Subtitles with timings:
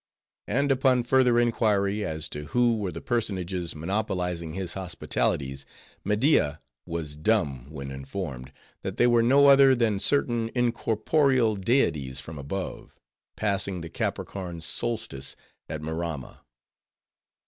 [0.47, 5.63] And upon further inquiry, as to who were the personages monopolizing his hospitalities,
[6.03, 8.51] Media was dumb when informed,
[8.81, 12.99] that they were no other than certain incorporeal deities from above,
[13.35, 15.35] passing the Capricorn Solstice
[15.69, 16.39] at Maramma.